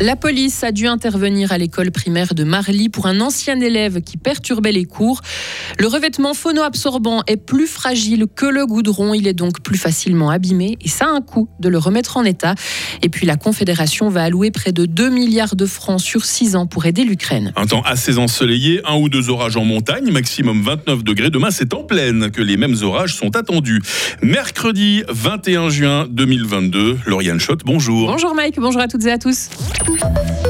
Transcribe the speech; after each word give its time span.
La 0.00 0.14
police 0.14 0.62
a 0.62 0.70
dû 0.70 0.86
intervenir 0.86 1.50
à 1.50 1.58
l'école 1.58 1.90
primaire 1.90 2.32
de 2.32 2.44
Marly 2.44 2.88
pour 2.88 3.06
un 3.06 3.20
ancien 3.20 3.60
élève 3.60 4.00
qui 4.00 4.16
perturbait 4.16 4.70
les 4.70 4.84
cours. 4.84 5.22
Le 5.76 5.88
revêtement 5.88 6.34
phono-absorbant 6.34 7.24
est 7.26 7.36
plus 7.36 7.66
fragile 7.66 8.26
que 8.32 8.46
le 8.46 8.64
goudron, 8.64 9.12
il 9.12 9.26
est 9.26 9.34
donc 9.34 9.60
plus 9.60 9.76
facilement 9.76 10.30
abîmé 10.30 10.78
et 10.80 10.88
ça 10.88 11.06
a 11.06 11.08
un 11.08 11.20
coût 11.20 11.48
de 11.58 11.68
le 11.68 11.78
remettre 11.78 12.16
en 12.16 12.22
état. 12.22 12.54
Et 13.02 13.08
puis 13.08 13.26
la 13.26 13.34
Confédération 13.34 14.08
va 14.08 14.22
allouer 14.22 14.52
près 14.52 14.70
de 14.70 14.86
2 14.86 15.10
milliards 15.10 15.56
de 15.56 15.66
francs 15.66 16.00
sur 16.00 16.24
6 16.24 16.54
ans 16.54 16.66
pour 16.68 16.86
aider 16.86 17.02
l'Ukraine. 17.02 17.52
Un 17.56 17.66
temps 17.66 17.82
assez 17.82 18.18
ensoleillé, 18.18 18.80
un 18.84 18.94
ou 18.98 19.08
deux 19.08 19.30
orages 19.30 19.56
en 19.56 19.64
montagne, 19.64 20.12
maximum 20.12 20.62
29 20.62 21.02
degrés. 21.02 21.30
Demain, 21.30 21.50
c'est 21.50 21.74
en 21.74 21.82
pleine 21.82 22.30
que 22.30 22.40
les 22.40 22.56
mêmes 22.56 22.76
orages 22.82 23.16
sont 23.16 23.34
attendus. 23.34 23.82
Mercredi 24.22 25.02
21 25.08 25.70
juin 25.70 26.06
2022, 26.08 26.98
Lauriane 27.06 27.40
Schott, 27.40 27.62
bonjour. 27.64 28.12
Bonjour 28.12 28.36
Mike, 28.36 28.60
bonjour 28.60 28.80
à 28.80 28.86
toutes 28.86 29.04
et 29.04 29.10
à 29.10 29.18
tous. 29.18 29.48
Thank 29.88 30.42
you. 30.42 30.47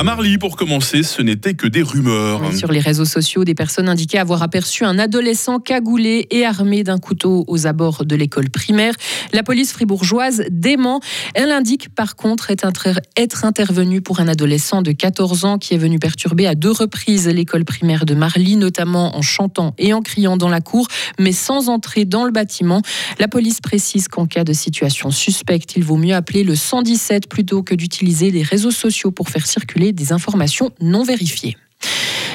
À 0.00 0.02
Marly, 0.02 0.38
pour 0.38 0.56
commencer, 0.56 1.02
ce 1.02 1.20
n'était 1.20 1.52
que 1.52 1.66
des 1.66 1.82
rumeurs. 1.82 2.54
Sur 2.54 2.72
les 2.72 2.80
réseaux 2.80 3.04
sociaux, 3.04 3.44
des 3.44 3.54
personnes 3.54 3.86
indiquaient 3.86 4.16
avoir 4.16 4.42
aperçu 4.42 4.86
un 4.86 4.98
adolescent 4.98 5.58
cagoulé 5.58 6.26
et 6.30 6.46
armé 6.46 6.84
d'un 6.84 6.96
couteau 6.96 7.44
aux 7.48 7.66
abords 7.66 8.06
de 8.06 8.16
l'école 8.16 8.48
primaire. 8.48 8.94
La 9.34 9.42
police 9.42 9.72
fribourgeoise 9.72 10.44
dément. 10.50 11.00
Elle 11.34 11.50
indique 11.50 11.94
par 11.94 12.16
contre 12.16 12.50
être 12.50 13.44
intervenue 13.44 14.00
pour 14.00 14.20
un 14.20 14.28
adolescent 14.28 14.80
de 14.80 14.92
14 14.92 15.44
ans 15.44 15.58
qui 15.58 15.74
est 15.74 15.76
venu 15.76 15.98
perturber 15.98 16.46
à 16.46 16.54
deux 16.54 16.72
reprises 16.72 17.28
l'école 17.28 17.66
primaire 17.66 18.06
de 18.06 18.14
Marly, 18.14 18.56
notamment 18.56 19.18
en 19.18 19.20
chantant 19.20 19.74
et 19.76 19.92
en 19.92 20.00
criant 20.00 20.38
dans 20.38 20.48
la 20.48 20.62
cour, 20.62 20.88
mais 21.18 21.32
sans 21.32 21.68
entrer 21.68 22.06
dans 22.06 22.24
le 22.24 22.32
bâtiment. 22.32 22.80
La 23.18 23.28
police 23.28 23.60
précise 23.60 24.08
qu'en 24.08 24.24
cas 24.24 24.44
de 24.44 24.54
situation 24.54 25.10
suspecte, 25.10 25.76
il 25.76 25.84
vaut 25.84 25.98
mieux 25.98 26.14
appeler 26.14 26.42
le 26.42 26.56
117 26.56 27.28
plutôt 27.28 27.62
que 27.62 27.74
d'utiliser 27.74 28.30
les 28.30 28.42
réseaux 28.42 28.70
sociaux 28.70 29.10
pour 29.10 29.28
faire 29.28 29.46
circuler 29.46 29.89
des 29.92 30.12
informations 30.12 30.70
non 30.80 31.02
vérifiées. 31.02 31.56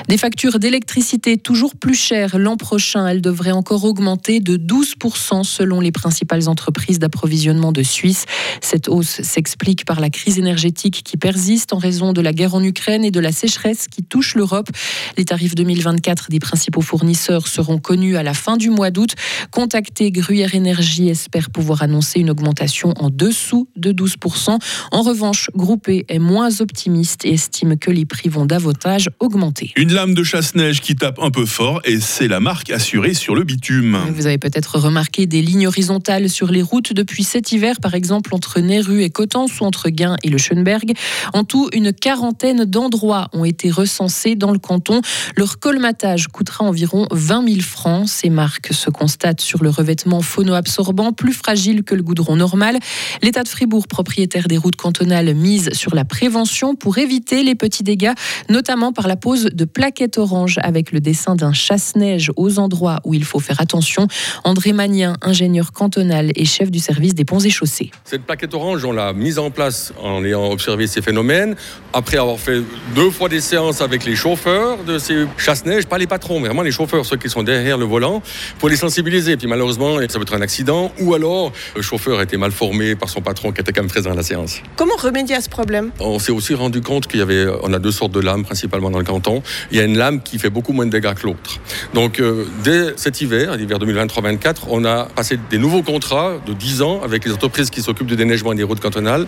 Des 0.08 0.18
factures 0.18 0.60
d'électricité 0.60 1.38
toujours 1.38 1.76
plus 1.76 1.96
chères 1.96 2.38
l'an 2.38 2.58
prochain. 2.58 3.08
Elles 3.08 3.22
devraient 3.22 3.52
encore 3.52 3.86
augmenter 3.86 4.40
de 4.40 4.56
12% 4.56 5.44
selon 5.44 5.80
les 5.80 5.92
principales 5.92 6.48
entreprises 6.48 7.00
d'approvisionnement 7.00 7.72
de 7.72 7.82
Suisse. 7.82 8.26
Cette 8.62 8.88
hausse 8.88 9.22
s'explique 9.22 9.84
par 9.84 10.00
la 10.00 10.12
crise 10.12 10.38
énergétique 10.38 11.02
qui 11.04 11.18
persiste 11.18 11.74
en 11.74 11.80
raison 11.80 12.14
de 12.14 12.22
la 12.22 12.34
guerre 12.34 12.54
en 12.54 12.64
Ukraine 12.64 13.04
et 13.04 13.10
de 13.10 13.20
la 13.20 13.32
sécheresse 13.32 13.88
qui 13.88 14.04
touche 14.04 14.36
l'Europe. 14.36 14.70
Les 15.18 15.26
tarifs 15.26 15.56
2024 15.56 16.30
des 16.30 16.40
principaux 16.40 16.82
fournisseurs 16.82 17.48
seront 17.48 17.80
connus 17.80 18.16
à 18.16 18.22
la 18.22 18.36
fin 18.36 18.58
du 18.58 18.70
mois 18.70 18.92
d'août. 18.92 19.16
Contacté 19.50 20.12
Gruyère 20.12 20.54
Énergie 20.54 21.10
espère 21.10 21.50
pouvoir 21.50 21.82
annoncer 21.82 22.20
une 22.20 22.30
augmentation 22.30 22.94
en 23.00 23.10
dessous 23.10 23.68
de 23.76 23.92
12%. 23.92 24.60
En 24.92 25.02
revanche, 25.02 25.50
Groupé 25.56 26.06
est 26.10 26.20
moins 26.20 26.62
optimiste 26.62 27.26
et 27.26 27.34
estime 27.34 27.78
que 27.78 27.90
les 27.90 28.06
prix 28.06 28.30
vont 28.30 28.46
davantage 28.46 29.10
augmenter 29.20 29.74
lame 29.96 30.14
de 30.14 30.24
chasse-neige 30.24 30.82
qui 30.82 30.94
tape 30.94 31.20
un 31.22 31.32
peu 31.32 31.46
fort 31.46 31.80
et 31.86 32.02
c'est 32.02 32.28
la 32.28 32.42
marque 32.42 32.70
assurée 32.70 33.14
sur 33.14 33.34
le 33.34 33.46
bitume. 33.46 33.98
Vous 34.14 34.28
avez 34.28 34.38
peut-être 34.38 34.78
remarqué 34.78 35.26
des 35.26 35.42
lignes 35.42 35.68
horizontales 35.68 36.30
sur 36.30 36.48
les 36.48 36.62
routes 36.62 36.92
depuis 36.92 37.24
cet 37.24 37.54
hiver, 37.54 37.78
par 37.82 37.96
exemple 37.96 38.36
entre 38.36 38.60
Néru 38.60 39.04
et 39.04 39.10
Cotens 39.10 39.48
ou 39.62 39.64
entre 39.64 39.88
Guin 39.88 40.18
et 40.22 40.30
le 40.30 40.38
Schönberg. 40.38 40.92
En 41.32 41.46
tout, 41.46 41.70
une 41.72 41.94
quarantaine 41.94 42.66
d'endroits 42.66 43.30
ont 43.32 43.46
été 43.46 43.72
recensés 43.72 44.36
dans 44.36 44.52
le 44.52 44.60
canton. 44.60 45.00
Leur 45.38 45.60
colmatage 45.60 46.28
coûtera 46.28 46.66
environ 46.66 47.08
20 47.12 47.48
000 47.48 47.62
francs. 47.62 48.10
Ces 48.10 48.30
marques 48.30 48.74
se 48.74 48.90
constatent 48.90 49.40
sur 49.40 49.64
le 49.64 49.70
revêtement 49.70 50.22
phono-absorbant, 50.22 51.14
plus 51.14 51.32
fragile 51.32 51.84
que 51.84 51.96
le 51.96 52.04
goudron 52.04 52.36
normal. 52.36 52.80
L'État 53.24 53.44
de 53.44 53.48
Fribourg, 53.48 53.88
propriétaire 53.88 54.50
des 54.50 54.58
routes 54.58 54.76
cantonales, 54.76 55.34
mise 55.36 55.70
sur 55.72 55.96
la 55.96 56.04
prévention 56.04 56.76
pour 56.76 56.98
éviter 56.98 57.44
les 57.44 57.56
petits 57.56 57.84
dégâts, 57.84 58.14
notamment 58.50 58.92
par 58.92 59.08
la 59.08 59.16
pose 59.16 59.46
de 59.46 59.64
plaques 59.64 59.85
plaquette 59.86 60.18
orange 60.18 60.56
avec 60.64 60.92
le 60.92 61.00
dessin 61.00 61.36
d'un 61.36 61.54
chasse-neige 61.54 62.32
aux 62.38 62.58
endroits 62.58 63.02
où 63.04 63.14
il 63.14 63.24
faut 63.24 63.40
faire 63.40 63.62
attention. 63.62 64.08
André 64.44 64.74
Magnien, 64.74 65.16
ingénieur 65.22 65.74
cantonal 65.74 66.32
et 66.36 66.44
chef 66.46 66.72
du 66.72 66.80
service 66.80 67.14
des 67.14 67.24
ponts 67.24 67.38
et 67.38 67.52
chaussées. 67.52 67.92
Cette 68.04 68.24
plaquette 68.24 68.56
orange, 68.56 68.84
on 68.84 68.92
l'a 68.92 69.14
mise 69.14 69.38
en 69.38 69.52
place 69.52 69.94
en 70.02 70.26
ayant 70.26 70.50
observé 70.50 70.88
ces 70.88 71.04
phénomènes, 71.04 71.56
après 71.94 72.18
avoir 72.18 72.40
fait 72.40 72.64
deux 72.96 73.12
fois 73.12 73.30
des 73.30 73.42
séances 73.42 73.80
avec 73.80 74.06
les 74.06 74.16
chauffeurs 74.16 74.84
de 74.86 74.98
ces 74.98 75.28
chasse-neige, 75.38 75.86
pas 75.86 76.00
les 76.00 76.08
patrons, 76.08 76.40
mais 76.40 76.48
vraiment 76.48 76.64
les 76.64 76.72
chauffeurs, 76.72 77.06
ceux 77.06 77.18
qui 77.18 77.30
sont 77.30 77.44
derrière 77.44 77.78
le 77.78 77.86
volant, 77.86 78.24
pour 78.58 78.70
les 78.70 78.78
sensibiliser. 78.78 79.38
Puis 79.38 79.46
malheureusement, 79.46 80.00
ça 80.10 80.18
peut 80.18 80.24
être 80.24 80.34
un 80.34 80.42
accident, 80.42 80.92
ou 81.00 81.14
alors 81.14 81.52
le 81.76 81.84
chauffeur 81.84 82.18
a 82.18 82.24
été 82.24 82.38
mal 82.38 82.52
formé 82.52 82.96
par 82.96 83.10
son 83.10 83.22
patron 83.22 83.52
qui 83.52 83.62
était 83.62 83.72
quand 83.72 83.84
même 83.84 83.92
présent 83.92 84.14
à 84.14 84.16
la 84.16 84.24
séance. 84.24 84.62
Comment 84.78 84.96
remédier 84.96 85.36
à 85.36 85.42
ce 85.42 85.50
problème? 85.50 85.92
On 86.00 86.18
s'est 86.18 86.32
aussi 86.32 86.56
rendu 86.56 86.82
compte 86.82 87.06
qu'il 87.06 87.20
y 87.20 87.24
avait, 87.24 87.46
on 87.62 87.72
a 87.72 87.78
deux 87.78 87.92
sortes 87.92 88.14
de 88.14 88.20
lames 88.20 88.44
principalement 88.44 88.90
dans 88.90 88.98
le 88.98 89.06
canton 89.06 89.44
il 89.76 89.80
y 89.80 89.82
a 89.82 89.84
une 89.84 89.98
lame 89.98 90.22
qui 90.22 90.40
fait 90.40 90.50
beaucoup 90.50 90.72
moins 90.72 90.86
de 90.86 90.92
dégâts 90.92 91.14
que 91.14 91.28
l'autre. 91.28 91.60
Donc, 91.94 92.22
euh, 92.22 92.46
dès 92.64 92.94
cet 92.96 93.20
hiver, 93.20 93.58
l'hiver 93.58 93.78
2023-2024, 93.80 94.68
on 94.70 94.86
a 94.86 95.04
passé 95.04 95.38
des 95.50 95.58
nouveaux 95.58 95.84
contrats 95.84 96.38
de 96.46 96.54
10 96.54 96.82
ans 96.82 97.02
avec 97.04 97.26
les 97.26 97.34
entreprises 97.34 97.70
qui 97.70 97.82
s'occupent 97.82 98.08
du 98.08 98.16
déneigement 98.16 98.54
des 98.54 98.64
routes 98.64 98.80
cantonales. 98.80 99.28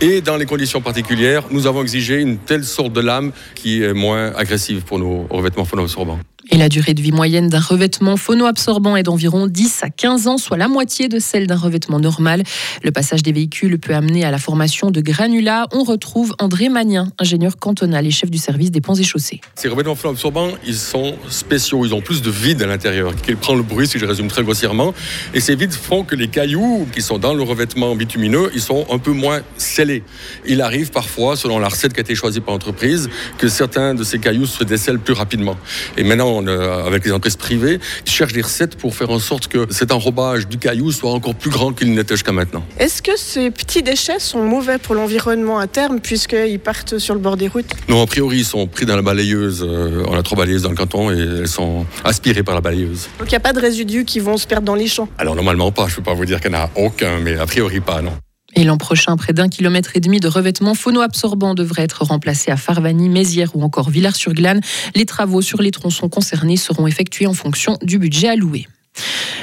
Et 0.00 0.20
dans 0.20 0.36
les 0.36 0.46
conditions 0.46 0.80
particulières, 0.80 1.46
nous 1.50 1.66
avons 1.66 1.82
exigé 1.82 2.20
une 2.20 2.38
telle 2.38 2.62
sorte 2.62 2.92
de 2.92 3.00
lame 3.00 3.32
qui 3.56 3.82
est 3.82 3.92
moins 3.92 4.32
agressive 4.36 4.82
pour 4.82 5.00
nos 5.00 5.26
revêtements 5.30 5.64
phonoabsorbants. 5.64 6.20
Et 6.50 6.56
la 6.56 6.68
durée 6.68 6.94
de 6.94 7.02
vie 7.02 7.12
moyenne 7.12 7.48
d'un 7.48 7.60
revêtement 7.60 8.16
phono-absorbant 8.16 8.96
est 8.96 9.02
d'environ 9.02 9.46
10 9.46 9.82
à 9.82 9.90
15 9.90 10.28
ans, 10.28 10.38
soit 10.38 10.56
la 10.56 10.68
moitié 10.68 11.08
de 11.08 11.18
celle 11.18 11.46
d'un 11.46 11.56
revêtement 11.56 12.00
normal. 12.00 12.42
Le 12.82 12.90
passage 12.90 13.22
des 13.22 13.32
véhicules 13.32 13.78
peut 13.78 13.94
amener 13.94 14.24
à 14.24 14.30
la 14.30 14.38
formation 14.38 14.90
de 14.90 15.00
granulats. 15.02 15.66
On 15.72 15.82
retrouve 15.84 16.34
André 16.38 16.70
Magnien, 16.70 17.12
ingénieur 17.18 17.58
cantonal 17.58 18.06
et 18.06 18.10
chef 18.10 18.30
du 18.30 18.38
service 18.38 18.70
des 18.70 18.80
ponts 18.80 18.94
et 18.94 19.02
chaussées. 19.02 19.40
Ces 19.56 19.68
revêtements 19.68 19.94
phono-absorbants, 19.94 20.52
ils 20.66 20.76
sont 20.76 21.16
spéciaux. 21.28 21.84
Ils 21.84 21.92
ont 21.92 22.00
plus 22.00 22.22
de 22.22 22.30
vide 22.30 22.62
à 22.62 22.66
l'intérieur, 22.66 23.14
qui 23.14 23.34
prend 23.34 23.54
le 23.54 23.62
bruit, 23.62 23.86
si 23.86 23.98
je 23.98 24.06
résume 24.06 24.28
très 24.28 24.42
grossièrement. 24.42 24.94
Et 25.34 25.40
ces 25.40 25.54
vides 25.54 25.72
font 25.72 26.02
que 26.02 26.16
les 26.16 26.28
cailloux 26.28 26.86
qui 26.94 27.02
sont 27.02 27.18
dans 27.18 27.34
le 27.34 27.42
revêtement 27.42 27.94
bitumineux, 27.94 28.50
ils 28.54 28.62
sont 28.62 28.86
un 28.90 28.98
peu 28.98 29.12
moins 29.12 29.42
scellés. 29.58 30.02
Il 30.46 30.62
arrive 30.62 30.90
parfois, 30.90 31.36
selon 31.36 31.58
la 31.58 31.68
recette 31.68 31.92
qui 31.92 32.00
a 32.00 32.02
été 32.02 32.14
choisie 32.14 32.40
par 32.40 32.54
l'entreprise, 32.54 33.10
que 33.36 33.48
certains 33.48 33.94
de 33.94 34.02
ces 34.02 34.18
cailloux 34.18 34.46
se 34.46 34.64
décèlent 34.64 34.98
plus 34.98 35.14
rapidement. 35.14 35.56
Et 35.96 36.04
maintenant, 36.04 36.37
euh, 36.46 36.86
avec 36.86 37.04
les 37.04 37.10
entreprises 37.10 37.36
privées, 37.36 37.80
cherchent 38.04 38.32
des 38.32 38.42
recettes 38.42 38.76
pour 38.76 38.94
faire 38.94 39.10
en 39.10 39.18
sorte 39.18 39.48
que 39.48 39.66
cet 39.70 39.92
enrobage 39.92 40.46
du 40.48 40.58
caillou 40.58 40.92
soit 40.92 41.10
encore 41.10 41.34
plus 41.34 41.50
grand 41.50 41.72
qu'il 41.72 41.92
n'était 41.92 42.14
jusqu'à 42.14 42.32
maintenant. 42.32 42.64
Est-ce 42.78 43.02
que 43.02 43.16
ces 43.16 43.50
petits 43.50 43.82
déchets 43.82 44.18
sont 44.18 44.42
mauvais 44.42 44.78
pour 44.78 44.94
l'environnement 44.94 45.58
à 45.58 45.66
terme 45.66 46.00
puisqu'ils 46.00 46.60
partent 46.60 46.98
sur 46.98 47.14
le 47.14 47.20
bord 47.20 47.36
des 47.36 47.48
routes? 47.48 47.72
Non, 47.88 48.02
a 48.02 48.06
priori, 48.06 48.38
ils 48.38 48.44
sont 48.44 48.66
pris 48.66 48.86
dans 48.86 48.96
la 48.96 49.02
balayeuse. 49.02 49.66
Euh, 49.66 50.04
on 50.08 50.16
a 50.16 50.22
trois 50.22 50.38
balayeuses 50.38 50.62
dans 50.62 50.70
le 50.70 50.76
canton 50.76 51.10
et 51.10 51.18
elles 51.18 51.48
sont 51.48 51.86
aspirées 52.04 52.42
par 52.42 52.54
la 52.54 52.60
balayeuse. 52.60 53.08
Donc 53.18 53.28
il 53.28 53.32
n'y 53.32 53.36
a 53.36 53.40
pas 53.40 53.52
de 53.52 53.60
résidus 53.60 54.04
qui 54.04 54.20
vont 54.20 54.36
se 54.36 54.46
perdre 54.46 54.66
dans 54.66 54.74
les 54.74 54.86
champs? 54.86 55.08
Alors 55.18 55.34
normalement 55.34 55.72
pas, 55.72 55.86
je 55.86 55.92
ne 55.92 55.96
peux 55.96 56.02
pas 56.02 56.14
vous 56.14 56.24
dire 56.24 56.40
qu'il 56.40 56.50
n'y 56.50 56.56
en 56.56 56.60
a 56.60 56.70
aucun, 56.76 57.18
mais 57.20 57.36
a 57.38 57.46
priori 57.46 57.80
pas, 57.80 58.02
non. 58.02 58.12
Et 58.54 58.64
l'an 58.64 58.78
prochain, 58.78 59.16
près 59.16 59.32
d'un 59.32 59.48
kilomètre 59.48 59.90
et 59.94 60.00
demi 60.00 60.20
de 60.20 60.28
revêtements 60.28 60.74
phono-absorbants 60.74 61.54
devraient 61.54 61.82
être 61.82 62.04
remplacés 62.04 62.50
à 62.50 62.56
Farvani, 62.56 63.08
Mézières 63.08 63.54
ou 63.54 63.62
encore 63.62 63.90
Villars-sur-Glane. 63.90 64.60
Les 64.94 65.04
travaux 65.04 65.42
sur 65.42 65.60
les 65.60 65.70
tronçons 65.70 66.08
concernés 66.08 66.56
seront 66.56 66.86
effectués 66.86 67.26
en 67.26 67.34
fonction 67.34 67.78
du 67.82 67.98
budget 67.98 68.28
alloué. 68.28 68.66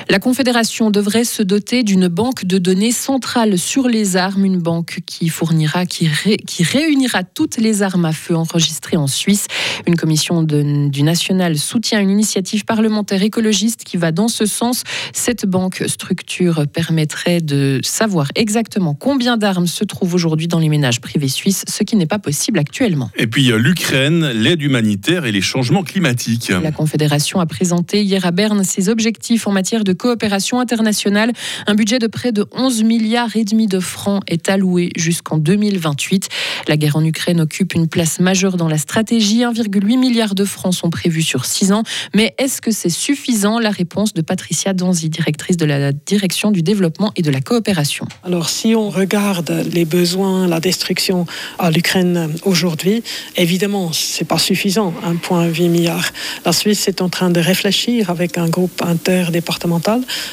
La 0.08 0.20
Confédération 0.20 0.92
devrait 0.92 1.24
se 1.24 1.42
doter 1.42 1.84
d'une 1.84 2.08
banque 2.08 2.46
de 2.46 2.60
données 2.60 2.92
centrale 2.92 3.58
sur 3.58 3.88
les 3.88 4.18
armes, 4.18 4.46
une 4.46 4.60
banque 4.60 5.00
qui 5.08 5.30
fournira, 5.30 5.88
qui, 5.88 6.08
qui 6.46 6.64
réunira 6.64 7.24
toutes 7.24 7.58
les 7.58 7.82
armes 7.82 8.06
à 8.06 8.12
feu 8.12 8.36
enregistrées 8.36 8.98
en 8.98 9.08
Suisse. 9.08 9.48
Une 9.88 9.96
commission 9.96 10.44
du 10.44 11.04
national 11.04 11.58
soutient 11.58 12.00
une 12.00 12.12
initiative 12.12 12.66
parlementaire 12.66 13.24
écologiste 13.24 13.84
qui 13.84 13.98
va 13.98 14.12
dans 14.12 14.28
ce 14.28 14.46
sens. 14.46 14.84
Cette 15.12 15.48
banque 15.48 15.84
structure 15.88 16.66
permettrait 16.72 17.42
de 17.42 17.80
savoir 17.84 18.28
exactement 18.36 18.94
combien 18.94 19.38
d'armes 19.38 19.68
se 19.68 19.84
trouvent 19.84 20.14
aujourd'hui 20.14 20.48
dans 20.48 20.60
les 20.60 20.70
ménages 20.70 21.02
privés 21.02 21.30
suisses, 21.30 21.66
ce 21.68 21.84
qui 21.84 21.96
n'est 21.96 22.06
pas 22.06 22.20
possible 22.20 22.60
actuellement. 22.60 23.10
Et 23.18 23.26
puis 23.26 23.52
l'Ukraine, 23.58 24.30
l'aide 24.30 24.62
humanitaire 24.62 25.26
et 25.26 25.32
les 25.32 25.42
changements 25.42 25.84
climatiques. 25.84 26.52
La 26.62 26.72
Confédération 26.72 27.40
a 27.40 27.48
présenté 27.48 28.04
hier 28.04 28.24
à 28.26 28.32
Berne 28.32 28.64
ses 28.64 28.90
objectifs 28.90 29.48
en 29.48 29.52
matière 29.52 29.84
de 29.84 29.95
coopération 29.96 30.60
internationale. 30.60 31.32
Un 31.68 31.76
budget 31.76 32.00
de 32.00 32.08
près 32.08 32.32
de 32.32 32.46
11 32.52 32.84
milliards 32.84 33.36
et 33.36 33.44
demi 33.44 33.68
de 33.68 33.80
francs 33.80 34.22
est 34.28 34.50
alloué 34.50 34.92
jusqu'en 34.96 35.38
2028. 35.38 36.30
La 36.68 36.78
guerre 36.78 36.96
en 36.96 37.04
Ukraine 37.04 37.42
occupe 37.42 37.74
une 37.74 37.88
place 37.88 38.20
majeure 38.20 38.58
dans 38.58 38.68
la 38.68 38.78
stratégie. 38.78 39.42
1,8 39.42 39.98
milliard 39.98 40.36
de 40.36 40.46
francs 40.46 40.74
sont 40.74 40.90
prévus 40.90 41.22
sur 41.22 41.46
6 41.46 41.72
ans. 41.72 41.84
Mais 42.14 42.36
est-ce 42.38 42.62
que 42.62 42.72
c'est 42.72 42.90
suffisant? 42.90 43.60
La 43.60 43.72
réponse 43.72 44.14
de 44.14 44.22
Patricia 44.22 44.74
Danzi, 44.74 45.10
directrice 45.10 45.58
de 45.58 45.66
la 45.66 45.92
direction 45.92 46.52
du 46.52 46.62
développement 46.62 47.12
et 47.16 47.22
de 47.22 47.32
la 47.32 47.42
coopération. 47.42 48.08
Alors 48.24 48.50
si 48.50 48.76
on 48.76 48.90
regarde 48.90 49.66
les 49.72 49.86
besoins, 49.86 50.48
la 50.48 50.60
destruction 50.60 51.26
à 51.60 51.72
l'Ukraine 51.72 52.34
aujourd'hui, 52.44 53.04
évidemment, 53.36 53.92
c'est 53.94 54.26
pas 54.26 54.38
suffisant, 54.38 54.94
1,8 55.06 55.70
milliard. 55.70 56.06
La 56.46 56.52
Suisse 56.52 56.88
est 56.88 57.02
en 57.02 57.10
train 57.10 57.30
de 57.30 57.40
réfléchir 57.40 58.10
avec 58.10 58.38
un 58.38 58.50
groupe 58.50 58.82
interdépartemental 58.82 59.85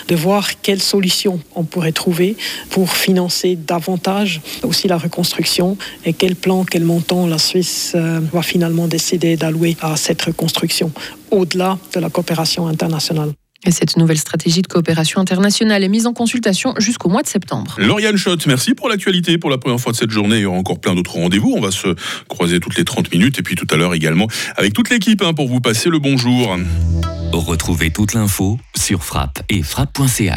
de 0.08 0.14
voir 0.14 0.60
quelles 0.60 0.82
solutions 0.82 1.40
on 1.54 1.64
pourrait 1.64 1.92
trouver 1.92 2.36
pour 2.70 2.90
financer 2.90 3.56
davantage 3.56 4.40
aussi 4.62 4.88
la 4.88 4.98
reconstruction 4.98 5.76
et 6.04 6.12
quel 6.12 6.36
plan, 6.36 6.64
quel 6.64 6.84
montant 6.84 7.26
la 7.26 7.38
Suisse 7.38 7.92
euh, 7.94 8.20
va 8.32 8.42
finalement 8.42 8.88
décider 8.88 9.36
d'allouer 9.36 9.76
à 9.80 9.96
cette 9.96 10.22
reconstruction 10.22 10.90
au-delà 11.30 11.78
de 11.94 12.00
la 12.00 12.10
coopération 12.10 12.66
internationale. 12.66 13.32
Et 13.64 13.70
cette 13.70 13.96
nouvelle 13.96 14.18
stratégie 14.18 14.62
de 14.62 14.66
coopération 14.66 15.20
internationale 15.20 15.84
est 15.84 15.88
mise 15.88 16.06
en 16.06 16.12
consultation 16.12 16.74
jusqu'au 16.78 17.08
mois 17.08 17.22
de 17.22 17.28
septembre. 17.28 17.76
Lauriane 17.78 18.16
Schott, 18.16 18.46
merci 18.46 18.74
pour 18.74 18.88
l'actualité 18.88 19.38
pour 19.38 19.50
la 19.50 19.58
première 19.58 19.78
fois 19.78 19.92
de 19.92 19.96
cette 19.96 20.10
journée. 20.10 20.38
Il 20.38 20.42
y 20.42 20.46
aura 20.46 20.58
encore 20.58 20.80
plein 20.80 20.94
d'autres 20.94 21.12
rendez-vous. 21.12 21.54
On 21.56 21.60
va 21.60 21.70
se 21.70 21.94
croiser 22.28 22.58
toutes 22.60 22.76
les 22.76 22.84
30 22.84 23.12
minutes 23.12 23.38
et 23.38 23.42
puis 23.42 23.54
tout 23.54 23.66
à 23.70 23.76
l'heure 23.76 23.94
également 23.94 24.26
avec 24.56 24.72
toute 24.72 24.90
l'équipe 24.90 25.22
hein, 25.22 25.32
pour 25.32 25.48
vous 25.48 25.60
passer 25.60 25.90
le 25.90 25.98
bonjour. 25.98 26.56
Retrouvez 27.32 27.90
toute 27.90 28.14
l'info 28.14 28.58
sur 28.76 29.04
frappe 29.04 29.42
et 29.48 29.62
frappe.ch. 29.62 30.30